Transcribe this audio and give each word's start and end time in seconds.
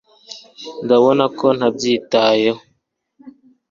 ndabona 0.83 1.23
ko 1.37 1.45
ntabyitayeho 1.57 2.61